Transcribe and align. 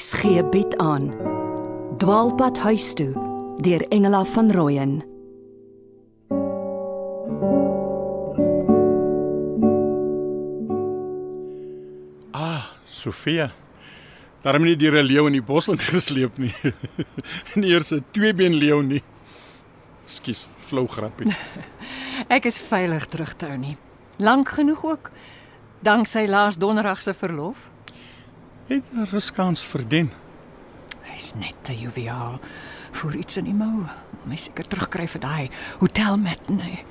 RSG 0.00 0.48
bied 0.48 0.76
aan 0.80 1.10
Dwaalpad 2.00 2.56
huis 2.64 2.94
toe 2.96 3.10
deur 3.60 3.82
Engela 3.92 4.24
van 4.24 4.46
Rooyen 4.52 4.92
Ah, 12.32 12.64
Sofia. 12.86 13.50
Daarom 14.40 14.64
nie 14.64 14.76
deur 14.76 14.96
'n 15.02 15.04
leeu 15.04 15.26
in 15.26 15.36
die 15.36 15.42
bos 15.42 15.68
ingesleep 15.68 16.38
nie. 16.38 16.54
nie 17.60 17.68
eers 17.74 17.92
'n 17.92 18.04
tweebeen 18.10 18.54
leeu 18.56 18.80
nie. 18.82 19.02
Skus, 20.06 20.48
flou 20.58 20.86
grappie. 20.88 21.28
Ek 22.36 22.48
is 22.48 22.62
veilig 22.62 23.04
terug 23.06 23.36
Tony. 23.36 23.76
Lank 24.16 24.48
genoeg 24.48 24.84
ook. 24.84 25.10
Danksy 25.82 26.24
laas 26.26 26.56
donderdag 26.56 27.02
se 27.02 27.12
verlof. 27.12 27.68
Het 28.70 28.92
'n 28.92 29.06
ruskans 29.10 29.64
verdien. 29.64 30.10
Hy's 31.02 31.32
net 31.34 31.54
te 31.62 31.78
joviaal 31.78 32.38
vir 32.92 33.16
iets 33.16 33.36
in 33.36 33.44
die 33.44 33.54
mou. 33.54 33.82
Om 34.22 34.28
my 34.28 34.36
seker 34.36 34.66
terugkry 34.66 35.08
vir 35.08 35.20
daai 35.20 35.50
hotel 35.78 36.16
matinee. 36.16 36.84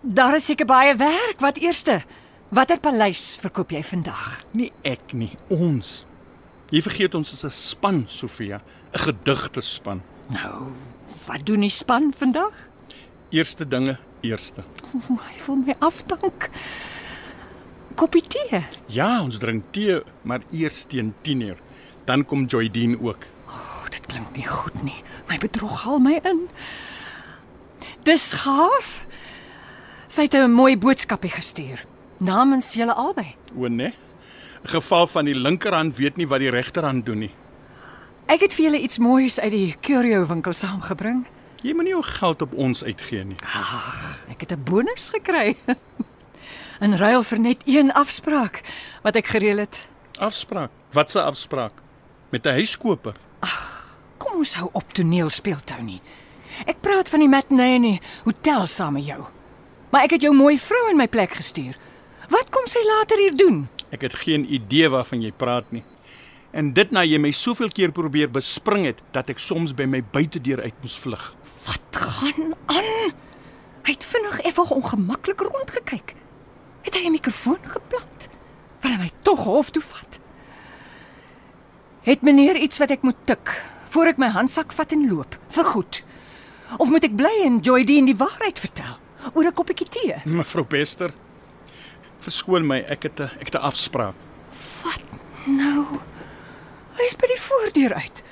Daar 0.00 0.34
is 0.34 0.44
seker 0.44 0.66
baie 0.66 0.96
werk. 0.96 1.34
Wat 1.38 1.56
eerste? 1.56 2.02
Watter 2.48 2.80
paleis 2.80 3.36
verkoop 3.40 3.70
jy 3.70 3.82
vandag? 3.82 4.44
Nie 4.50 4.72
ek 4.82 5.12
nie, 5.12 5.32
ons. 5.48 6.04
Jy 6.70 6.82
vergeet 6.82 7.14
ons 7.14 7.32
is 7.32 7.44
'n 7.44 7.50
span, 7.50 8.04
Sofia, 8.06 8.60
'n 8.92 8.98
gedigte 8.98 9.60
span. 9.60 10.02
Nou, 10.28 10.72
wat 11.24 11.46
doen 11.46 11.60
die 11.60 11.68
span 11.68 12.12
vandag? 12.16 12.70
Eerste 13.30 13.68
dinge 13.68 13.98
eerste. 14.20 14.62
O, 14.94 15.14
hy 15.14 15.44
wil 15.46 15.56
my 15.56 15.74
afdank. 15.78 16.50
Koppie 17.96 18.22
tee. 18.28 18.60
Ja, 18.92 19.22
ons 19.22 19.38
drink 19.40 19.64
tee, 19.72 20.02
maar 20.22 20.42
eers 20.52 20.84
teen 20.84 21.14
10uur. 21.24 21.56
Dan 22.04 22.24
kom 22.24 22.44
Joydeen 22.44 22.98
ook. 23.00 23.24
O, 23.48 23.52
oh, 23.56 23.86
dit 23.90 24.06
klink 24.06 24.36
nie 24.36 24.46
goed 24.46 24.82
nie. 24.84 24.98
My 25.30 25.38
bedrog 25.40 25.80
haal 25.82 25.98
my 26.04 26.18
in. 26.28 26.42
Dis 28.04 28.34
gaaf. 28.44 29.06
Sy 30.08 30.28
het 30.28 30.34
'n 30.34 30.52
mooi 30.52 30.76
boodskapie 30.76 31.30
gestuur 31.30 31.86
namens 32.18 32.74
julle 32.74 32.94
albei. 32.94 33.34
O 33.56 33.66
nee. 33.68 33.94
'n 34.62 34.68
Geval 34.68 35.06
van 35.06 35.24
die 35.24 35.34
linkerhand 35.34 35.96
weet 35.96 36.16
nie 36.16 36.28
wat 36.28 36.38
die 36.38 36.50
regterhand 36.50 37.06
doen 37.06 37.18
nie. 37.18 37.34
Ek 38.26 38.40
het 38.40 38.54
vir 38.54 38.64
julle 38.64 38.80
iets 38.80 38.98
moois 38.98 39.40
uit 39.40 39.50
die 39.50 39.74
curio 39.80 40.26
winkel 40.26 40.52
saamgebring. 40.52 41.26
Jy 41.62 41.72
moenie 41.74 41.92
jou 41.92 42.02
geld 42.02 42.42
op 42.42 42.52
ons 42.54 42.84
uitgee 42.84 43.24
nie. 43.24 43.36
Ek 44.28 44.40
het 44.40 44.52
'n 44.52 44.62
bonus 44.64 45.08
gekry. 45.08 45.56
In 46.80 46.96
ruil 46.96 47.22
vir 47.22 47.40
net 47.40 47.62
een 47.64 47.92
afspraak 47.92 48.60
wat 49.02 49.16
ek 49.16 49.32
gereël 49.32 49.64
het. 49.64 49.86
Afspraak. 50.18 50.70
Wat 50.92 51.14
'n 51.14 51.18
afspraak? 51.18 51.72
Met 52.30 52.46
'n 52.46 52.52
huiskoper. 52.52 53.14
Kom 54.18 54.36
ons 54.36 54.54
hou 54.54 54.68
op 54.72 54.92
toneel 54.92 55.30
speel 55.30 55.60
Tony. 55.64 56.00
Ek 56.66 56.80
praat 56.80 57.08
van 57.08 57.20
die 57.20 57.28
matinee 57.28 57.74
in 57.74 57.82
die 57.82 58.00
hotel 58.24 58.66
saam 58.66 58.92
met 58.92 59.06
jou. 59.06 59.24
Maar 59.90 60.02
ek 60.04 60.10
het 60.10 60.22
jou 60.22 60.34
mooi 60.34 60.58
vrou 60.58 60.90
in 60.90 60.96
my 60.96 61.08
plek 61.08 61.34
gestuur. 61.34 61.76
Wat 62.28 62.50
kom 62.50 62.66
sy 62.66 62.80
later 62.84 63.18
hier 63.18 63.36
doen? 63.36 63.68
Ek 63.90 64.02
het 64.02 64.14
geen 64.14 64.46
idee 64.52 64.88
waarvan 64.88 65.22
jy 65.22 65.32
praat 65.32 65.64
nie. 65.70 65.82
En 66.50 66.72
dit 66.72 66.90
na 66.90 67.04
jy 67.04 67.18
my 67.18 67.30
soveel 67.30 67.68
keer 67.68 67.92
probeer 67.92 68.30
bespring 68.30 68.86
het 68.86 69.02
dat 69.12 69.30
ek 69.30 69.38
soms 69.38 69.74
by 69.74 69.84
my 69.84 70.02
buitedeur 70.02 70.62
uit 70.62 70.74
moes 70.80 70.98
vlug. 70.98 71.34
Wat 71.66 71.96
gaan 71.96 72.54
aan? 72.66 73.12
Hy 73.86 73.92
het 73.92 74.04
vinnig 74.04 74.40
effens 74.40 74.70
ongemaklik 74.70 75.40
rondgekyk. 75.40 76.14
Het 76.86 76.94
hy 76.94 77.06
'n 77.06 77.18
mikrofoon 77.18 77.62
geplant? 77.62 78.28
Wil 78.80 78.90
hy 78.90 78.98
my 78.98 79.10
tog 79.22 79.44
hof 79.44 79.70
toe 79.70 79.82
vat? 79.82 80.18
Het 82.06 82.22
meneer 82.22 82.56
iets 82.56 82.78
wat 82.78 82.90
ek 82.90 83.02
moet 83.02 83.18
tik 83.26 83.62
voor 83.90 84.06
ek 84.06 84.20
my 84.22 84.28
handsak 84.28 84.72
vat 84.72 84.92
en 84.92 85.08
loop? 85.08 85.38
Vergoed. 85.48 86.04
Of 86.78 86.88
moet 86.88 87.04
ek 87.04 87.16
bly 87.16 87.42
en 87.44 87.58
Joydeen 87.58 88.06
die 88.06 88.16
waarheid 88.16 88.58
vertel 88.58 88.98
oor 89.34 89.44
'n 89.44 89.52
koppie 89.52 89.88
tee? 89.88 90.14
Mevrou 90.24 90.64
Bester, 90.64 91.10
verskoon 92.20 92.66
my, 92.66 92.78
ek 92.86 93.02
het 93.02 93.20
'n 93.20 93.30
ek 93.40 93.50
het 93.50 93.54
'n 93.54 93.66
afspraak. 93.66 94.14
Wat 94.82 95.02
nou? 95.46 95.98
Hy 96.96 97.04
is 97.06 97.16
by 97.16 97.26
die 97.26 97.40
voordeur 97.40 97.94
uit. 97.94 98.22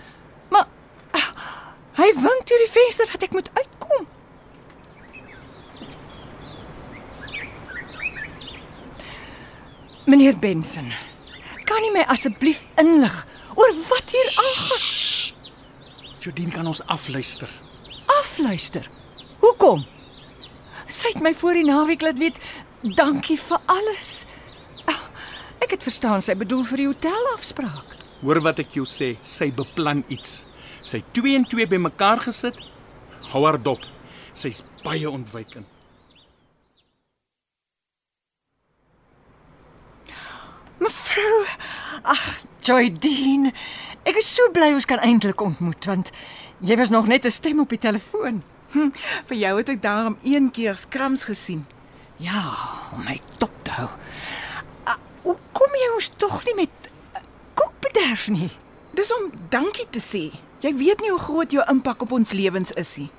Maar 0.49 0.67
ah, 1.11 1.31
hy 1.95 2.13
wink 2.15 2.47
deur 2.47 2.63
die 2.65 2.71
venster 2.71 3.07
dat 3.13 3.23
ek 3.23 3.33
moet 3.33 3.51
uitkom. 3.55 4.07
Meneer 10.07 10.37
Benson, 10.39 10.93
kan 11.65 11.85
u 11.85 11.91
my 11.95 12.05
asseblief 12.13 12.65
inlig 12.81 13.15
oor 13.57 13.73
wat 13.89 14.13
hier 14.13 14.31
aangaan? 14.43 14.85
Jodien 16.25 16.51
kan 16.53 16.67
ons 16.69 16.83
afluister. 16.93 17.49
Afluister. 18.21 18.89
Hoekom? 19.41 19.85
Sy 20.89 21.15
het 21.15 21.23
my 21.25 21.33
voor 21.37 21.57
die 21.57 21.65
naweek 21.69 22.05
laat 22.05 22.21
weet 22.21 22.41
dankie 22.99 23.39
vir 23.41 23.61
alles. 23.73 24.25
Ah, 24.91 25.01
Ek 25.65 25.73
het 25.73 25.85
verstaan 25.87 26.21
sy 26.25 26.35
bedoel 26.37 26.65
vir 26.69 26.83
die 26.83 26.89
hotelafspraak. 26.91 27.97
Hoor 28.25 28.41
wat 28.45 28.61
ek 28.61 28.77
jou 28.77 28.85
sê, 28.89 29.15
sy 29.25 29.49
beplan 29.57 30.03
iets. 30.13 30.43
Sy 30.85 31.01
het 31.01 31.13
twee 31.17 31.37
en 31.39 31.45
twee 31.49 31.65
bymekaar 31.69 32.21
gesit. 32.27 32.57
Hou 33.33 33.45
haar 33.47 33.57
dop. 33.61 33.81
Sy's 34.37 34.61
baie 34.85 35.09
ontwykend. 35.09 35.65
Mevrou, 40.85 41.45
ag, 42.13 42.23
Joydeen, 42.67 43.49
ek 44.05 44.19
is 44.21 44.29
so 44.37 44.51
bly 44.53 44.73
ons 44.77 44.85
kan 44.89 45.01
eintlik 45.05 45.41
ontmoet 45.41 45.87
want 45.89 46.11
jy 46.65 46.77
was 46.81 46.91
nog 46.93 47.07
net 47.09 47.25
'n 47.25 47.31
stem 47.33 47.61
op 47.61 47.69
die 47.73 47.79
telefoon. 47.81 48.43
Vir 49.29 49.37
jou 49.37 49.57
het 49.57 49.69
ek 49.69 49.83
daarom 49.83 50.17
een 50.23 50.51
keer 50.51 50.77
skrams 50.77 51.25
gesien. 51.25 51.65
Ja, 52.17 52.43
om 52.93 53.05
my 53.05 53.21
dop 53.39 53.53
te 53.63 53.71
hou. 53.71 53.89
Ah, 54.85 54.97
Hoe 55.23 55.37
kom 55.53 55.71
jy 55.73 55.89
ons 55.95 56.11
tog 56.17 56.45
nie 56.45 56.55
met 56.55 56.71
eh, 57.15 57.21
koek 57.55 57.73
bederf 57.81 58.29
nie? 58.29 58.51
Dis 58.95 59.13
om 59.15 59.31
dankie 59.49 59.87
te 59.91 60.01
sê. 60.01 60.33
Jy 60.61 60.75
weet 60.77 61.01
nie 61.01 61.11
hoe 61.11 61.19
groot 61.21 61.51
jou 61.53 61.65
impak 61.71 62.03
op 62.03 62.13
ons 62.13 62.33
lewens 62.33 62.73
is 62.73 62.97
nie. 62.97 63.11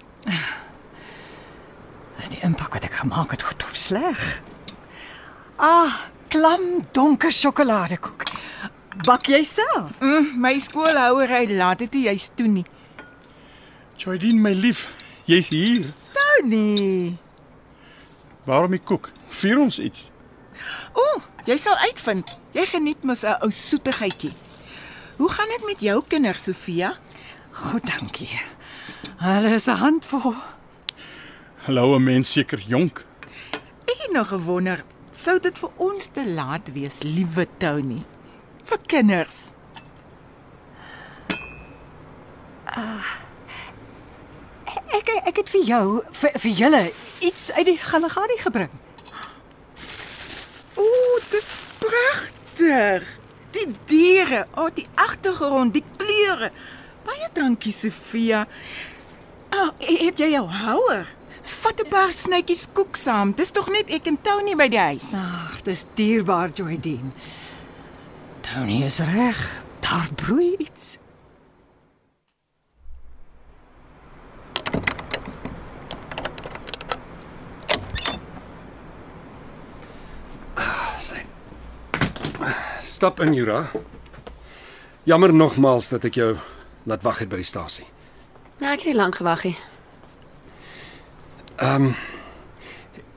Is 2.19 2.29
die 2.29 2.39
impak 2.43 2.73
wat 2.73 2.83
ek 2.83 2.93
gemaak 2.93 3.31
het 3.31 3.41
goed 3.43 3.63
of 3.63 3.75
sleg? 3.75 4.41
Ah, 5.57 5.93
klam 6.35 6.83
donker 6.91 7.31
sjokoladekoek. 7.31 8.25
Bak 9.07 9.29
jy 9.31 9.39
self? 9.47 9.93
Mm, 10.03 10.33
my 10.43 10.57
skoolhouery 10.59 11.45
laat 11.55 11.79
dit 11.85 11.93
juis 12.05 12.25
toe 12.35 12.47
nie. 12.51 12.65
Jodien, 14.01 14.41
my 14.43 14.51
lief, 14.51 14.89
jy's 15.29 15.47
hier. 15.53 15.85
Tony. 16.15 17.15
Waarom 18.43 18.75
die 18.75 18.81
koek? 18.83 19.07
Vier 19.39 19.61
ons 19.63 19.79
iets. 19.79 20.09
Ooh, 20.99 21.21
jy 21.47 21.55
sal 21.61 21.79
uitvind. 21.87 22.33
Jy 22.55 22.65
geniet 22.73 23.07
mos 23.07 23.23
'n 23.23 23.39
ou 23.39 23.51
soetigheidjie. 23.51 24.33
Hoe 25.17 25.29
gaan 25.31 25.47
dit 25.55 25.63
met 25.65 25.79
jou 25.79 26.03
kinders, 26.07 26.43
Sofia? 26.43 26.97
Goed, 27.51 27.87
dankie. 27.87 28.41
Hulle 29.23 29.55
is 29.55 29.67
'n 29.67 29.79
handvol. 29.79 30.35
Hallo, 31.63 31.99
mens 31.99 32.31
seker 32.31 32.59
jonk. 32.59 33.05
Ek 33.87 33.97
het 34.03 34.11
nog 34.11 34.27
gewonder, 34.27 34.83
sou 35.15 35.37
dit 35.39 35.57
vir 35.63 35.81
ons 35.81 36.07
te 36.11 36.23
laat 36.27 36.71
wees, 36.75 37.01
liewe 37.07 37.47
Tony? 37.61 38.01
Vir 38.67 38.81
kinders. 38.91 39.51
Ek 44.95 45.11
ek 45.15 45.37
het 45.39 45.51
vir 45.53 45.63
jou 45.67 45.85
vir, 46.19 46.39
vir 46.43 46.57
julle 46.59 46.81
iets 47.23 47.49
uit 47.55 47.67
die 47.69 47.77
Galagadi 47.79 48.37
gebring. 48.41 48.73
Ooh, 50.75 51.19
dis 51.31 51.51
pragtig. 51.79 53.05
Die 53.55 53.67
diere, 53.87 54.43
o, 54.51 54.65
oh, 54.65 54.71
die 54.75 54.87
agtergrond, 54.99 55.71
die 55.77 55.85
kleure. 55.95 56.49
Baie 57.07 57.29
dankie, 57.35 57.71
Sofia. 57.71 58.43
Ah, 59.53 59.69
oh, 59.69 59.69
het 59.79 60.19
jy 60.19 60.33
jou 60.33 60.43
houer? 60.51 61.07
Vat 61.45 61.81
'n 61.81 61.89
paar 61.89 62.13
snytjies 62.13 62.67
koek 62.73 62.95
saam. 62.95 63.31
Dis 63.33 63.51
tog 63.51 63.69
net 63.69 63.89
ek 63.89 64.07
en 64.07 64.17
Tony 64.21 64.55
by 64.55 64.67
die 64.67 64.79
huis. 64.79 65.13
Ag, 65.13 65.61
dis 65.63 65.85
dierbaar, 65.95 66.49
Joydeen. 66.49 67.13
Tony 68.41 68.83
is 68.83 68.99
reg. 68.99 69.61
Daar 69.79 70.09
broei 70.15 70.55
iets. 70.57 70.97
Stap 82.81 83.19
in, 83.19 83.33
Jura. 83.33 83.71
Jammer 85.03 85.33
nogmaals 85.33 85.89
dat 85.89 86.05
ek 86.07 86.15
jou 86.15 86.37
laat 86.83 87.03
wag 87.03 87.19
het 87.19 87.29
by 87.29 87.35
die 87.41 87.45
stasie. 87.45 87.85
Nee, 88.61 88.71
ek 88.71 88.85
het 88.85 88.87
nie 88.87 88.95
lank 88.95 89.15
gewag 89.19 89.43
nie. 89.43 89.57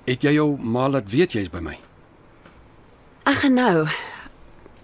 Het 0.08 0.23
jy 0.25 0.32
jou 0.38 0.55
ma 0.56 0.87
laat 0.88 1.11
weet 1.12 1.35
jy's 1.37 1.50
by 1.52 1.61
my? 1.61 1.75
Ag 3.29 3.43
nou. 3.52 3.85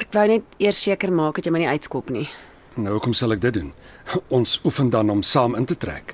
Ek 0.02 0.10
wou 0.12 0.26
net 0.28 0.58
eers 0.60 0.82
seker 0.84 1.12
maak 1.14 1.38
dat 1.38 1.46
jy 1.48 1.52
my 1.54 1.62
nie 1.62 1.70
uitskop 1.70 2.10
nie. 2.12 2.26
Nou 2.76 2.96
hoekom 2.96 3.14
sal 3.16 3.32
ek 3.32 3.40
dit 3.40 3.54
doen? 3.56 3.70
Ons 4.34 4.58
oefen 4.66 4.90
dan 4.92 5.10
om 5.10 5.22
saam 5.22 5.54
in 5.56 5.64
te 5.64 5.76
trek. 5.78 6.12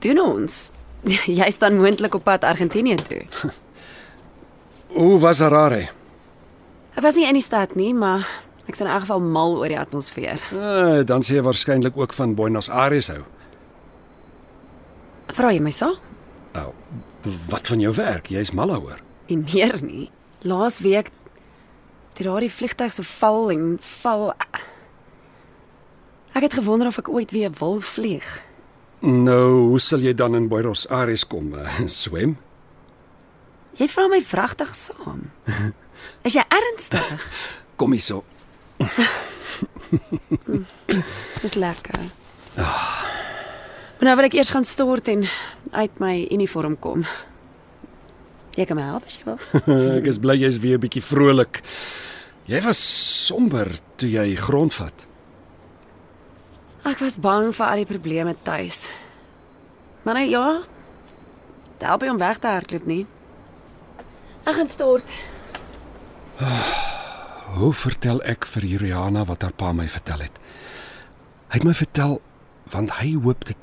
Doen 0.00 0.22
ons. 0.22 0.70
Jy 1.40 1.50
staan 1.52 1.76
moontlik 1.78 2.14
op 2.14 2.24
pad 2.24 2.46
Argentinië 2.46 2.96
toe. 3.06 3.20
Hoe 4.96 5.18
was 5.20 5.42
Harare? 5.44 5.88
Ek 6.96 7.04
was 7.04 7.18
nie 7.18 7.26
in 7.28 7.36
die 7.36 7.44
stad 7.44 7.74
nie, 7.76 7.92
maar 7.94 8.24
ek's 8.70 8.80
in 8.80 8.88
elk 8.88 9.04
geval 9.04 9.20
mal 9.20 9.58
oor 9.60 9.68
die 9.70 9.78
atmosfeer. 9.78 10.40
Uh, 10.54 11.02
dan 11.06 11.26
sê 11.26 11.36
jy 11.36 11.44
waarskynlik 11.44 11.98
ook 11.98 12.14
van 12.16 12.34
Buenos 12.38 12.70
Aires 12.72 13.10
hou. 13.12 13.20
Vra 15.36 15.52
jy 15.52 15.60
my 15.60 15.72
so? 15.74 15.92
Nou, 16.56 16.70
wat 17.50 17.68
van 17.68 17.82
jou 17.82 17.92
werk? 17.96 18.30
Jy's 18.32 18.54
mal 18.56 18.70
daaroor. 18.72 19.02
Nie 19.28 19.36
meer 19.42 19.82
nie. 19.84 20.08
Laas 20.46 20.80
week 20.80 21.10
het 22.16 22.24
daardie 22.24 22.48
vliegtyg 22.52 22.94
so 22.96 23.04
val 23.04 23.50
en 23.52 23.76
val. 24.00 24.30
Ek 26.32 26.46
het 26.46 26.56
gewonder 26.56 26.88
of 26.88 26.98
ek 27.02 27.10
ooit 27.12 27.34
weer 27.36 27.52
wil 27.58 27.80
vlieg. 27.84 28.24
Nou, 29.04 29.68
hoe 29.68 29.80
sal 29.80 30.00
jy 30.00 30.14
dan 30.16 30.34
in 30.38 30.48
Buenos 30.48 30.86
Aires 30.88 31.26
kom? 31.28 31.52
Uh, 31.52 31.68
swem? 32.00 32.38
Jy 33.76 33.90
vra 33.92 34.06
my 34.08 34.22
vragtig 34.24 34.72
saam. 34.72 35.26
Is 36.24 36.38
jy 36.38 36.44
ernstig? 36.48 37.26
Kom 37.80 37.92
hier 37.92 38.00
so. 38.00 38.24
Dis 41.42 41.60
lekker. 41.60 42.08
Maar 43.96 44.10
nou 44.10 44.16
wil 44.18 44.28
ek 44.28 44.36
eers 44.36 44.52
gaan 44.52 44.64
stort 44.68 45.08
en 45.08 45.24
uit 45.72 45.98
my 46.02 46.26
uniform 46.30 46.76
kom. 46.78 47.04
Jy 48.56 48.66
kan 48.68 48.76
my 48.76 48.84
help 48.84 49.06
as 49.08 49.16
jy 49.16 49.24
wil. 49.24 49.40
ek 49.98 50.08
is 50.12 50.20
bly 50.20 50.36
jy's 50.36 50.60
weer 50.60 50.76
'n 50.76 50.84
bietjie 50.84 51.04
vrolik. 51.04 51.62
Jy 52.46 52.60
was 52.62 52.80
somber 53.26 53.72
toe 53.96 54.10
jy 54.10 54.36
grond 54.36 54.74
vat. 54.76 55.06
Ek 56.86 57.00
was 57.00 57.16
bang 57.16 57.50
vir 57.56 57.66
al 57.66 57.82
die 57.82 57.88
probleme 57.88 58.36
tuis. 58.44 58.86
Maar 60.04 60.20
nou 60.20 60.28
ja, 60.28 60.46
dit 61.78 61.88
help 61.88 62.04
nie 62.04 62.12
om 62.12 62.20
weg 62.20 62.38
te 62.38 62.52
hardloop 62.52 62.86
nie. 62.86 63.06
Ek 64.44 64.54
gaan 64.54 64.68
stort. 64.68 65.08
Hoe 67.56 67.72
vertel 67.72 68.20
ek 68.22 68.46
vir 68.46 68.64
Juliana 68.76 69.24
wat 69.24 69.42
haar 69.42 69.56
pa 69.56 69.72
my 69.72 69.88
vertel 69.88 70.20
het? 70.28 70.38
Hy 71.48 71.58
het 71.58 71.64
my 71.64 71.74
vertel 71.74 72.20
want 72.70 72.90
hy 73.00 73.14
hoop 73.22 73.44
dit 73.44 73.56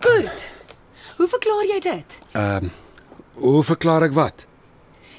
Goed. 0.00 0.44
Hoe 1.16 1.28
verklaar 1.28 1.64
jy 1.66 1.80
dit? 1.80 2.18
ehm 2.32 2.64
uh, 2.64 2.70
hoe 3.38 3.62
verklaar 3.62 4.02
ek 4.02 4.12
wat? 4.12 4.46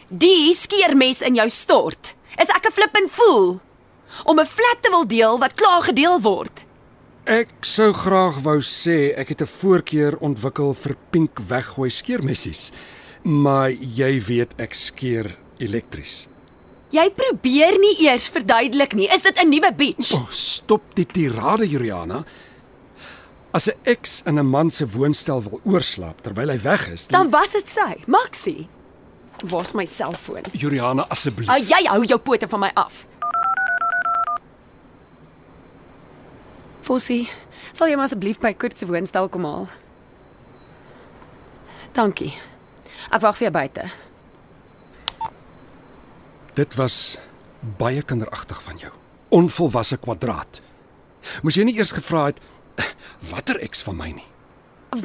Die 0.10 0.54
skeermes 0.54 1.22
in 1.22 1.36
jou 1.36 1.48
stort. 1.50 2.16
Is 2.38 2.50
ek 2.50 2.66
'n 2.68 2.72
flippin 2.72 3.08
fool 3.10 3.60
om 4.26 4.40
'n 4.40 4.46
flat 4.46 4.82
te 4.82 4.90
wil 4.90 5.06
deel 5.08 5.40
wat 5.40 5.54
klaar 5.54 5.82
gedeel 5.82 6.20
word? 6.22 6.66
Ek 7.26 7.50
sou 7.62 7.92
graag 7.94 8.42
wou 8.44 8.60
sê 8.62 9.14
ek 9.18 9.30
het 9.30 9.42
'n 9.42 9.46
voorkeur 9.60 10.18
ontwikkel 10.20 10.74
vir 10.74 10.96
pink 11.12 11.40
weggooi 11.40 11.90
skeermessies. 11.90 12.72
Maar 13.24 13.72
jy 13.72 14.20
weet 14.22 14.54
ek 14.58 14.74
skeer 14.74 15.36
elektries. 15.60 16.28
Jy 16.92 17.10
probeer 17.12 17.78
nie 17.80 17.96
eers 18.08 18.28
verduidelik 18.28 18.94
nie. 18.94 19.08
Is 19.08 19.22
dit 19.22 19.38
'n 19.38 19.50
nuwe 19.50 19.72
beach? 19.74 20.12
Oh, 20.14 20.28
stop 20.32 20.82
die 20.96 21.06
tirade, 21.06 21.68
Juliana. 21.70 22.24
As 23.52 23.68
'n 23.68 23.74
ex 23.84 24.22
in 24.26 24.38
'n 24.40 24.46
man 24.50 24.72
se 24.72 24.86
woonstel 24.88 25.42
wil 25.44 25.60
oorslaap 25.64 26.22
terwyl 26.22 26.50
hy 26.50 26.60
weg 26.62 26.88
is, 26.88 27.08
Dan 27.08 27.30
was 27.30 27.50
dit 27.50 27.70
sy, 27.70 28.04
Maxie. 28.06 28.70
Waar's 29.44 29.72
my 29.74 29.86
selfoon? 29.86 30.44
Juliana 30.52 31.06
asseblief. 31.10 31.48
Hou 31.48 31.60
jy 31.64 31.88
hou 31.88 32.04
jou 32.06 32.20
pote 32.20 32.48
van 32.48 32.60
my 32.60 32.72
af. 32.74 33.08
Fossie, 36.82 37.30
sal 37.72 37.88
jy 37.88 37.96
maar 37.96 38.06
asseblief 38.06 38.40
by 38.40 38.54
Kurt 38.54 38.78
se 38.78 38.86
woonstel 38.86 39.30
kom 39.30 39.44
haal? 39.44 39.68
Dankie. 41.94 42.34
Ek 43.12 43.22
wag 43.22 43.38
vir 43.38 43.50
jou 43.50 43.52
buite. 43.52 43.92
Dit 46.54 46.76
was 46.76 47.20
baie 47.78 48.02
kinderagtig 48.02 48.62
van 48.62 48.78
jou. 48.78 48.92
Onvolwasse 49.30 49.98
kwadraat. 49.98 50.62
Moes 51.44 51.56
jy 51.56 51.64
nie 51.64 51.78
eers 51.78 51.92
gevra 51.92 52.26
het 52.26 52.40
watter 53.32 53.60
ex 53.60 53.84
van 53.86 53.98
my 53.98 54.12
nie? 54.12 54.28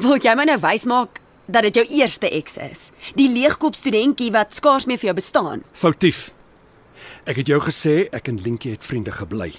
Wil 0.00 0.16
jy 0.22 0.34
my 0.34 0.46
nou 0.48 0.58
wys 0.62 0.86
maak 0.88 1.20
dat 1.46 1.66
dit 1.68 1.74
jou 1.74 1.84
eerste 2.00 2.30
ex 2.30 2.56
is? 2.56 2.90
Die 3.18 3.28
leegkop 3.28 3.76
studentjie 3.76 4.30
wat 4.32 4.54
skaars 4.56 4.86
meer 4.86 4.98
vir 4.98 5.12
jou 5.12 5.16
bestaan. 5.20 5.64
Foutief. 5.72 6.30
Ek 7.28 7.36
het 7.40 7.48
jou 7.48 7.60
gesê 7.60 8.08
ek 8.12 8.28
en 8.28 8.40
Lientjie 8.40 8.72
het 8.72 8.84
vriende 8.84 9.12
gebly. 9.12 9.52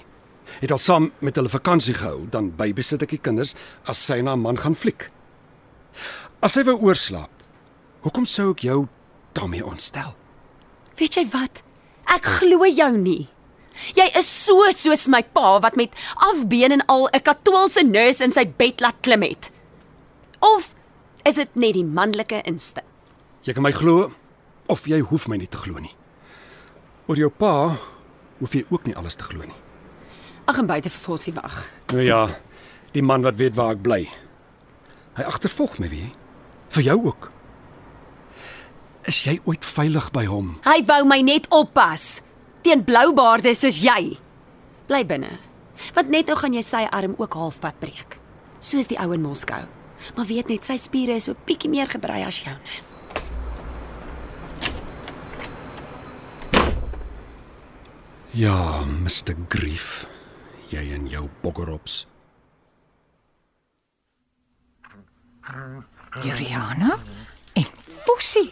Het 0.60 0.70
al 0.70 0.78
saam 0.78 1.10
met 1.18 1.36
hulle 1.36 1.50
vakansie 1.50 1.94
gehou, 1.94 2.26
dan 2.30 2.52
babysit 2.56 3.02
ek 3.02 3.16
die 3.16 3.22
kinders 3.22 3.54
as 3.84 3.98
sy 3.98 4.20
na 4.22 4.34
'n 4.34 4.42
man 4.42 4.58
gaan 4.58 4.74
fliek. 4.74 5.10
As 6.42 6.52
sy 6.52 6.62
wou 6.64 6.76
oorslaap, 6.78 7.30
hoekom 8.00 8.24
sou 8.24 8.50
ek 8.50 8.62
jou 8.62 8.86
daarmee 9.32 9.64
ontstel? 9.64 10.14
Weet 10.96 11.14
jy 11.14 11.26
wat? 11.32 11.62
Ek 12.06 12.24
glo 12.24 12.66
jou 12.66 12.96
nie. 12.96 13.28
Jy 13.96 14.06
is 14.18 14.28
so 14.28 14.70
soos 14.74 15.06
my 15.12 15.22
pa 15.22 15.58
wat 15.60 15.76
met 15.76 15.92
afbeen 16.16 16.72
en 16.72 16.84
al 16.86 17.08
'n 17.12 17.20
katolse 17.22 17.82
nurse 17.82 18.20
in 18.24 18.32
sy 18.32 18.44
bed 18.44 18.80
laat 18.80 19.00
klim 19.00 19.22
het. 19.22 19.50
Of 20.40 20.74
is 21.24 21.34
dit 21.34 21.54
net 21.54 21.74
die 21.74 21.84
manlike 21.84 22.42
instink? 22.44 22.86
Jy 23.42 23.52
kan 23.52 23.62
my 23.62 23.72
glo 23.72 24.12
of 24.68 24.86
jy 24.86 25.00
hoef 25.00 25.28
my 25.28 25.36
nie 25.36 25.48
te 25.48 25.58
glo 25.58 25.78
nie. 25.78 25.94
Oor 27.06 27.16
jou 27.16 27.30
pa 27.30 27.76
hoef 28.40 28.54
jy 28.54 28.64
ook 28.68 28.84
nie 28.86 28.96
alles 28.96 29.14
te 29.14 29.24
glo 29.24 29.42
nie. 29.46 29.54
Ek 30.46 30.54
gaan 30.54 30.66
buite 30.66 30.90
vir 30.90 31.00
Fossie 31.00 31.34
wag. 31.34 31.70
Nou 31.92 32.02
ja, 32.02 32.28
die 32.92 33.02
man 33.02 33.22
wat 33.22 33.38
weet 33.38 33.54
waar 33.54 33.74
ek 33.74 33.82
bly. 33.82 34.08
Hy 35.16 35.22
agtervolg 35.22 35.78
my 35.78 35.88
wie? 35.88 36.12
Vir 36.74 36.82
jou 36.82 36.98
ook. 37.06 37.30
Is 39.06 39.22
jy 39.24 39.38
ooit 39.46 39.64
veilig 39.64 40.10
by 40.12 40.24
hom? 40.26 40.56
Hy 40.66 40.82
wou 40.86 41.04
my 41.06 41.20
net 41.22 41.46
oppas 41.54 42.20
teen 42.62 42.84
bloubaarde 42.84 43.54
soos 43.54 43.80
jy. 43.82 44.16
Bly 44.86 45.02
binne. 45.06 45.34
Want 45.96 46.12
net 46.12 46.30
nou 46.30 46.36
gaan 46.38 46.56
jy 46.56 46.62
sy 46.64 46.84
arm 46.94 47.16
ook 47.18 47.36
halfpad 47.36 47.78
breek. 47.82 48.18
Soos 48.60 48.88
die 48.88 48.98
ou 49.02 49.12
in 49.12 49.24
Moskou. 49.24 49.64
Maar 50.16 50.28
weet 50.28 50.48
net 50.52 50.66
sy 50.66 50.76
spiere 50.80 51.16
is 51.18 51.28
so 51.28 51.36
bietjie 51.48 51.70
meer 51.72 51.88
gebrei 51.90 52.22
as 52.26 52.40
joune. 52.44 52.82
Ja, 58.36 58.84
Mr. 58.84 59.32
Grief. 59.48 60.04
Jy 60.68 60.82
en 60.92 61.06
jou 61.08 61.24
boggerops. 61.42 62.04
Juliana 66.24 66.98
en 67.54 67.68
Fossie. 67.80 68.50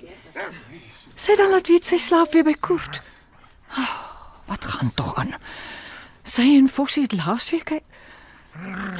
Sy 1.14 1.36
dan 1.36 1.50
laat 1.52 1.68
weet 1.68 1.84
sy 1.88 1.98
slaap 2.00 2.32
weer 2.32 2.46
by 2.46 2.54
Koert. 2.60 3.00
Oh, 3.72 3.94
wat 4.50 4.64
gaan 4.64 4.92
tog 4.94 5.14
aan? 5.16 5.34
Sy 6.22 6.42
en 6.56 6.68
Fossie 6.68 7.02
het 7.02 7.12
laasweek 7.12 7.70
hy 7.70 7.80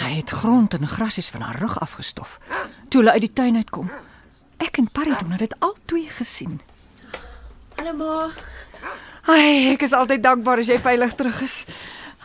hy 0.02 0.10
het 0.16 0.30
grond 0.34 0.74
en 0.74 0.88
grasies 0.88 1.28
van 1.30 1.40
haar 1.46 1.58
rug 1.62 1.76
afgestof 1.80 2.38
toe 2.90 3.00
hulle 3.00 3.12
uit 3.14 3.20
die 3.20 3.32
tuin 3.32 3.56
uitkom. 3.56 3.90
Ek 4.58 4.78
en 4.78 4.88
Paridon 4.90 5.30
het 5.30 5.44
dit 5.44 5.54
albei 5.62 6.08
gesien. 6.10 6.60
Hallo 7.76 7.92
ma. 7.98 8.30
Ai, 9.30 9.72
ek 9.72 9.82
is 9.86 9.94
altyd 9.96 10.22
dankbaar 10.22 10.62
as 10.62 10.70
jy 10.70 10.78
veilig 10.82 11.14
terug 11.14 11.40
is. 11.46 11.64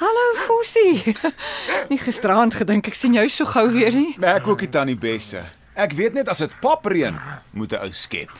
Hallo 0.02 0.26
Fossie. 0.46 1.16
Nie 1.92 2.00
gisterand 2.02 2.56
gedink 2.56 2.88
ek 2.90 2.98
sien 2.98 3.14
jou 3.18 3.26
so 3.30 3.46
gou 3.50 3.68
weer 3.74 3.94
nie. 3.96 4.14
Maar 4.18 4.40
ek 4.42 4.48
ook 4.48 4.66
nie 4.66 4.72
tannie 4.74 4.98
Besse. 5.00 5.42
Ek 5.80 5.94
weet 5.96 6.18
net 6.18 6.30
as 6.32 6.42
dit 6.44 6.54
papreën, 6.62 7.16
moet 7.56 7.74
'n 7.74 7.84
ou 7.86 7.92
skep. 7.94 8.32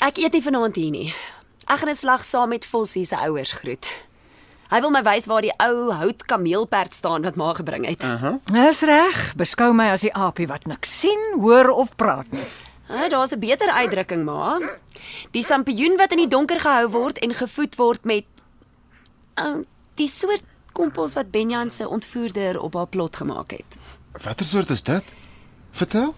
Ek 0.00 0.18
eet 0.18 0.32
nie 0.32 0.42
vanaand 0.42 0.76
hier 0.76 0.90
nie. 0.90 1.14
Ek 1.66 1.78
gaan 1.78 1.88
'n 1.90 1.94
slag 1.94 2.24
saam 2.24 2.48
met 2.48 2.64
Fossie 2.64 3.04
se 3.04 3.16
ouers 3.16 3.52
groet. 3.52 3.86
Hy 4.70 4.80
wil 4.80 4.90
my 4.90 5.02
wys 5.02 5.26
waar 5.26 5.42
die 5.42 5.54
ou 5.62 5.92
hout 5.92 6.24
kameelperd 6.26 6.94
staan 6.94 7.22
wat 7.22 7.36
ma 7.36 7.54
gebring 7.54 7.86
het. 7.86 8.02
Uh 8.02 8.22
-huh. 8.22 8.34
Dis 8.44 8.80
reg. 8.80 9.34
Beskou 9.36 9.72
my 9.74 9.90
as 9.90 10.00
die 10.00 10.14
aapie 10.14 10.46
wat 10.46 10.66
niks 10.66 11.00
sien, 11.00 11.22
hoor 11.38 11.70
of 11.70 11.96
praat 11.96 12.30
nie. 12.30 12.46
Ah, 12.88 13.10
daar's 13.10 13.32
'n 13.32 13.38
beter 13.38 13.70
uitdrukking, 13.70 14.24
ma. 14.24 14.60
Die 15.30 15.42
sampioen 15.44 15.96
wat 15.96 16.10
in 16.10 16.16
die 16.16 16.28
donker 16.28 16.60
gehou 16.60 16.88
word 16.88 17.18
en 17.18 17.34
gevoed 17.34 17.74
word 17.76 18.04
met 18.04 18.24
uh, 19.38 19.62
die 19.94 20.08
soort 20.08 20.44
kompos 20.72 21.14
wat 21.14 21.30
Benjan 21.30 21.70
se 21.70 21.88
ontvoerder 21.88 22.60
op 22.60 22.74
haar 22.74 22.86
plot 22.86 23.16
gemaak 23.16 23.50
het. 23.50 23.76
Watter 24.24 24.46
soort 24.46 24.70
is 24.70 24.82
dit? 24.82 25.04
Vertel. 25.70 26.14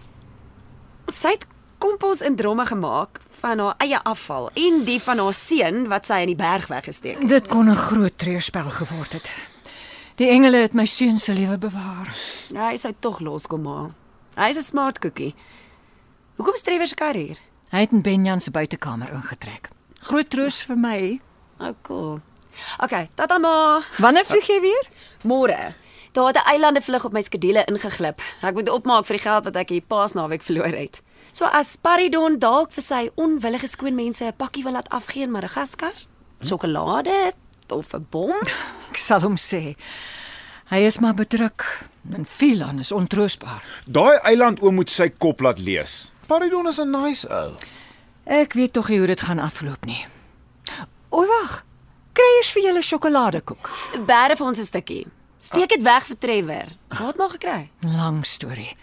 Sy 1.13 1.27
het 1.27 1.45
kompos 1.79 2.21
in 2.21 2.35
dromme 2.35 2.65
gemaak 2.65 3.19
van 3.39 3.59
haar 3.59 3.75
eie 3.77 3.99
afval 4.03 4.49
en 4.53 4.83
die 4.85 4.99
van 5.01 5.17
haar 5.23 5.33
seun 5.33 5.87
wat 5.91 6.05
sy 6.05 6.21
in 6.25 6.33
die 6.33 6.39
berg 6.39 6.67
weggesteek 6.67 7.21
het. 7.21 7.29
Dit 7.29 7.47
kon 7.47 7.69
'n 7.69 7.75
groot 7.75 8.17
treurspel 8.17 8.69
geword 8.69 9.13
het. 9.13 9.31
Die 10.15 10.27
engele 10.27 10.57
het 10.57 10.73
my 10.73 10.85
seun 10.85 11.19
se 11.19 11.33
lewe 11.33 11.57
bewaar. 11.57 12.11
Nou, 12.51 12.69
hy 12.69 12.77
sou 12.77 12.93
tog 12.99 13.19
loskom, 13.19 13.61
ma. 13.61 13.89
Hy's 14.35 14.57
'n 14.57 14.61
smart 14.61 14.99
cookie. 14.99 15.35
Hoekom 16.35 16.55
streef 16.55 16.79
hy 16.79 16.85
se 16.85 16.95
kar 16.95 17.13
hier? 17.15 17.37
Hy 17.69 17.79
het 17.79 17.91
in 17.91 18.01
Benjan 18.01 18.41
se 18.41 18.51
buitekamer 18.51 19.11
ingetrek. 19.13 19.69
Groot 20.01 20.29
troos 20.29 20.61
vir 20.63 20.77
my. 20.77 21.19
Oh, 21.59 21.73
cool. 21.81 22.19
Okay, 22.83 23.09
tata 23.15 23.37
ma. 23.37 23.81
Wanneer 23.97 24.25
vlieg 24.25 24.47
jy 24.47 24.61
weer? 24.61 24.87
Môre. 25.23 25.73
Daar 26.11 26.27
het 26.27 26.35
'n 26.35 26.49
eilande 26.49 26.81
vlug 26.81 27.05
op 27.05 27.13
my 27.13 27.21
skedule 27.21 27.65
ingeglip. 27.65 28.21
Ek 28.41 28.53
moet 28.53 28.69
opmaak 28.69 29.05
vir 29.05 29.15
die 29.15 29.23
geld 29.23 29.43
wat 29.43 29.55
ek 29.55 29.69
hier 29.69 29.81
paasnaweek 29.81 30.41
verloor 30.41 30.73
het. 30.73 31.01
So 31.31 31.45
as 31.45 31.75
Paridon 31.77 32.39
dalk 32.39 32.71
vir 32.75 32.83
sy 32.83 33.09
onwillige 33.15 33.67
skoonmense 33.67 34.25
'n 34.25 34.33
pakkie 34.37 34.63
wil 34.63 34.73
laat 34.73 34.89
afgee 34.89 35.23
in 35.23 35.31
Madagaskar, 35.31 35.93
sjokolade 36.41 37.33
of 37.69 37.93
'n 37.93 38.05
bom, 38.09 38.33
Ek 38.91 38.97
sal 38.97 39.21
hom 39.21 39.35
sê. 39.37 39.75
Hy 40.69 40.77
is 40.85 40.99
maar 40.99 41.13
bedruk 41.13 41.65
en 42.13 42.25
Philan 42.25 42.79
is 42.79 42.91
ontroostbaar. 42.91 43.63
Daai 43.87 44.17
eiland 44.23 44.61
oom 44.61 44.75
moet 44.75 44.89
sy 44.89 45.09
kop 45.09 45.41
laat 45.41 45.59
lees. 45.59 46.11
Paridon 46.27 46.67
is 46.67 46.79
'n 46.79 46.91
nice 46.91 47.27
ou. 47.29 47.55
Ek 48.25 48.53
weet 48.53 48.73
tog 48.73 48.87
hoe 48.87 49.07
dit 49.07 49.21
gaan 49.21 49.39
afloop 49.39 49.85
nie. 49.85 50.05
O 51.11 51.25
wag. 51.25 51.63
Kry 52.13 52.25
eers 52.37 52.51
vir 52.51 52.63
julle 52.63 52.81
sjokoladekoek. 52.83 53.69
bære 54.05 54.35
vir 54.37 54.45
ons 54.47 54.59
'n 54.59 54.65
stukkie. 54.65 55.07
Steek 55.41 55.69
dit 55.69 55.83
weg 55.83 56.03
vir 56.05 56.17
Trevor. 56.19 56.67
Wat 56.89 57.17
maak 57.17 57.31
gekry? 57.31 57.69
Lang 57.81 58.25
storie. 58.25 58.75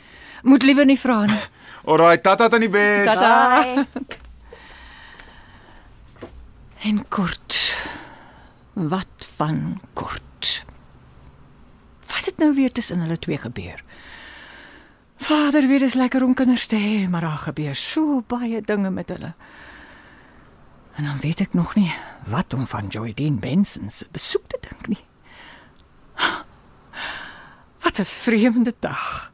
Moet 0.43 0.63
liewer 0.63 0.85
nie 0.87 0.99
vra 0.99 1.27
nie. 1.27 1.39
Alraai, 1.87 2.19
tata 2.21 2.49
aan 2.51 2.65
die 2.65 2.71
bes. 2.71 3.07
Tata. 3.07 3.87
En 6.83 7.09
kort. 7.09 7.77
Wat 8.73 9.27
van 9.37 9.81
kort? 9.93 10.65
Wat 12.07 12.25
het 12.25 12.39
nou 12.43 12.55
weer 12.55 12.73
tussen 12.73 13.01
hulle 13.01 13.19
twee 13.19 13.39
gebeur? 13.39 13.85
Vader 15.17 15.69
dit 15.69 15.83
is 15.83 15.95
lekker 15.95 16.23
om 16.23 16.35
kinders 16.35 16.67
te 16.67 16.77
hê, 16.77 17.07
maar 17.11 17.21
daar 17.21 17.39
gebeur 17.47 17.75
so 17.75 18.23
baie 18.27 18.61
dinge 18.61 18.91
met 18.91 19.09
hulle. 19.09 19.33
En 20.99 21.05
dan 21.05 21.19
weet 21.21 21.41
ek 21.41 21.55
nog 21.55 21.75
nie 21.75 21.93
wat 22.27 22.55
om 22.55 22.67
van 22.67 22.87
Joydeen 22.87 23.39
Benson 23.39 23.91
se 23.91 24.07
besoek 24.11 24.47
te 24.47 24.59
dink 24.61 24.87
nie. 24.87 25.05
Wat 27.83 27.99
'n 27.99 28.05
vreemde 28.05 28.75
dag. 28.79 29.33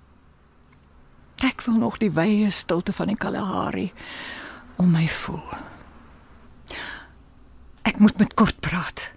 Ek 1.42 1.64
wil 1.66 1.74
nog 1.74 1.98
die 1.98 2.12
wye 2.14 2.50
stilte 2.50 2.92
van 2.94 3.10
die 3.10 3.18
Kalahari 3.18 3.88
om 4.78 4.92
my 4.94 5.08
voel. 5.10 5.42
Ek 7.82 7.98
moet 7.98 8.18
met 8.18 8.34
Kort 8.38 8.60
praat. 8.62 9.08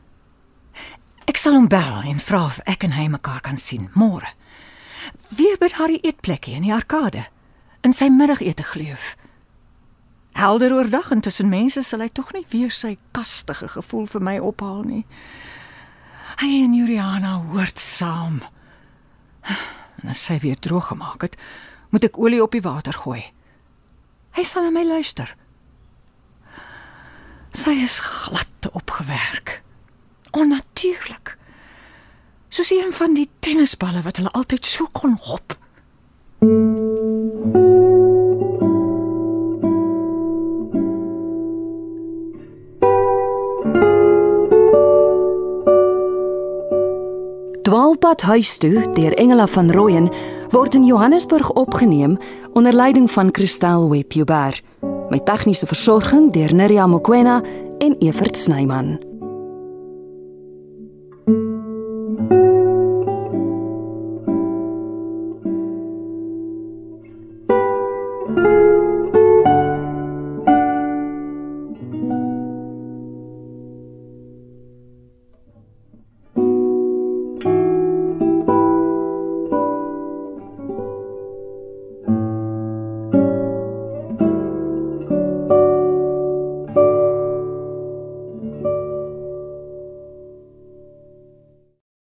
Ek 1.29 1.37
sal 1.37 1.53
hom 1.53 1.67
bel 1.69 2.01
en 2.09 2.21
vra 2.21 2.45
of 2.49 2.57
ek 2.65 2.87
en 2.87 2.95
hy 2.97 3.05
mekaar 3.13 3.43
kan 3.45 3.61
sien 3.61 3.91
môre. 3.93 4.31
Weer 5.37 5.57
by 5.61 5.69
Harry 5.77 5.99
eetplekkie 6.01 6.55
in 6.57 6.65
die 6.65 6.73
arkade 6.73 7.27
in 7.85 7.93
sy 7.93 8.09
middagete 8.09 8.65
gleuf. 8.65 9.13
Helder 10.35 10.73
oordag 10.73 11.11
en 11.13 11.21
tussen 11.21 11.49
mense 11.49 11.83
sal 11.85 12.01
hy 12.01 12.09
tog 12.09 12.33
nie 12.33 12.45
weer 12.49 12.73
sy 12.73 12.95
kastige 13.13 13.69
gevoel 13.77 14.09
vir 14.09 14.25
my 14.25 14.35
ophaal 14.41 14.81
nie. 14.83 15.03
Hy 16.41 16.49
en 16.65 16.73
Juliana 16.75 17.37
hoort 17.51 17.79
saam. 17.79 18.41
En 20.01 20.11
as 20.11 20.25
sy 20.25 20.39
weer 20.41 20.57
droog 20.59 20.89
gemaak 20.89 21.29
het, 21.29 21.37
moet 21.89 22.03
ek 22.03 22.19
olie 22.19 22.43
op 22.43 22.51
die 22.51 22.63
water 22.65 22.93
gooi. 22.93 23.23
Hy 24.35 24.43
sal 24.43 24.67
na 24.67 24.73
my 24.75 24.83
luister. 24.83 25.29
Sy 27.55 27.71
is 27.83 27.99
glad 28.03 28.47
opgewerk. 28.75 29.61
Onnatuurlik. 30.31 31.37
Soos 32.49 32.71
een 32.71 32.91
van 32.93 33.13
die 33.13 33.29
tennisballe 33.39 34.01
wat 34.01 34.19
hulle 34.19 34.31
altyd 34.31 34.65
so 34.65 34.87
kon 34.91 35.15
hop. 35.27 35.55
Dwaalpad 47.65 48.21
huis 48.21 48.57
toe 48.57 48.91
deur 48.93 49.13
Engela 49.17 49.47
van 49.47 49.71
Rooyen 49.71 50.11
word 50.49 50.75
in 50.75 50.85
Johannesburg 50.85 51.51
opgeneem 51.51 52.17
onder 52.53 52.73
leiding 52.73 53.11
van 53.11 53.29
Christel 53.31 53.89
Webjuber 53.89 54.61
met 55.09 55.25
tegniese 55.25 55.67
versorging 55.67 56.31
deur 56.33 56.53
Neriya 56.53 56.87
Mkwena 56.87 57.41
en 57.77 57.95
Evert 57.99 58.37
Snyman. 58.37 59.04